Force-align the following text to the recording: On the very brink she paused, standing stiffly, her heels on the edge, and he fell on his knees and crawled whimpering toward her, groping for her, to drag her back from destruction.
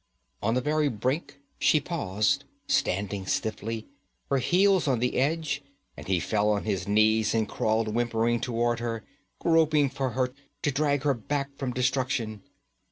On 0.41 0.55
the 0.55 0.61
very 0.61 0.89
brink 0.89 1.37
she 1.59 1.79
paused, 1.79 2.45
standing 2.65 3.27
stiffly, 3.27 3.85
her 4.31 4.39
heels 4.39 4.87
on 4.87 4.97
the 4.97 5.17
edge, 5.19 5.61
and 5.95 6.07
he 6.07 6.19
fell 6.19 6.49
on 6.49 6.63
his 6.63 6.87
knees 6.87 7.35
and 7.35 7.47
crawled 7.47 7.87
whimpering 7.93 8.39
toward 8.41 8.79
her, 8.79 9.03
groping 9.37 9.91
for 9.91 10.09
her, 10.17 10.33
to 10.63 10.71
drag 10.71 11.03
her 11.03 11.13
back 11.13 11.55
from 11.55 11.71
destruction. 11.71 12.41